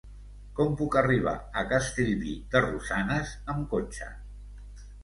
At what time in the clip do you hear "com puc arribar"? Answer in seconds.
0.59-1.35